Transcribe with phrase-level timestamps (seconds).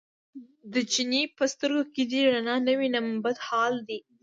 [0.73, 3.99] د چیني په سترګو کې دې رڼا نه وینم بد حال دی.